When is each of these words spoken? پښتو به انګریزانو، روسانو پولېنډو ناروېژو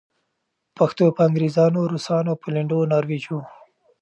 پښتو 0.77 1.05
به 1.15 1.19
انګریزانو، 1.27 1.81
روسانو 1.91 2.39
پولېنډو 2.41 2.79
ناروېژو 2.91 3.39